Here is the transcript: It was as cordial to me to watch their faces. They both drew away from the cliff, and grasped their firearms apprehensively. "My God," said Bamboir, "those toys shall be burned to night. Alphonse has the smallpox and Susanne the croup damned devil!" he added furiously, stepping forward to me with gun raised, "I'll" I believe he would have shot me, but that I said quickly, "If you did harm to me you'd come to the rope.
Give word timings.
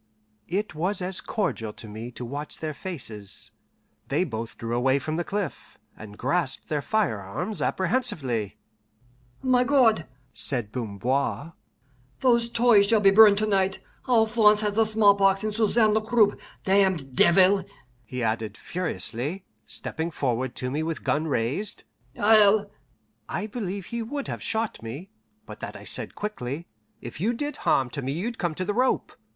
It 0.47 0.73
was 0.73 0.99
as 0.99 1.21
cordial 1.21 1.73
to 1.73 1.87
me 1.87 2.09
to 2.13 2.25
watch 2.25 2.57
their 2.57 2.73
faces. 2.73 3.51
They 4.07 4.23
both 4.23 4.57
drew 4.57 4.75
away 4.75 4.97
from 4.97 5.15
the 5.17 5.23
cliff, 5.23 5.77
and 5.95 6.17
grasped 6.17 6.69
their 6.69 6.81
firearms 6.81 7.61
apprehensively. 7.61 8.57
"My 9.43 9.63
God," 9.63 10.07
said 10.33 10.71
Bamboir, 10.71 11.53
"those 12.19 12.49
toys 12.49 12.87
shall 12.87 12.99
be 12.99 13.11
burned 13.11 13.37
to 13.37 13.45
night. 13.45 13.77
Alphonse 14.09 14.61
has 14.61 14.73
the 14.73 14.85
smallpox 14.87 15.43
and 15.43 15.53
Susanne 15.53 15.93
the 15.93 16.01
croup 16.01 16.39
damned 16.63 17.15
devil!" 17.15 17.63
he 18.03 18.23
added 18.23 18.57
furiously, 18.57 19.45
stepping 19.67 20.09
forward 20.09 20.55
to 20.55 20.71
me 20.71 20.81
with 20.81 21.03
gun 21.03 21.27
raised, 21.27 21.83
"I'll" 22.19 22.71
I 23.39 23.45
believe 23.45 23.85
he 23.85 24.01
would 24.01 24.27
have 24.29 24.41
shot 24.41 24.81
me, 24.81 25.11
but 25.45 25.59
that 25.59 25.75
I 25.75 25.83
said 25.83 26.15
quickly, 26.15 26.65
"If 27.01 27.21
you 27.21 27.33
did 27.33 27.55
harm 27.57 27.91
to 27.91 28.01
me 28.01 28.13
you'd 28.13 28.39
come 28.39 28.55
to 28.55 28.65
the 28.65 28.73
rope. 28.73 29.15